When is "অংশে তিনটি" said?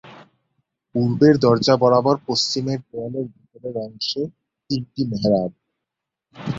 3.85-5.01